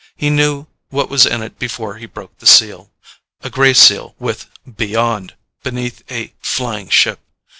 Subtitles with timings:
[0.15, 5.35] He knew what was in it before he broke the seal—a grey seal with BEYOND!
[5.61, 7.19] beneath a flying ship.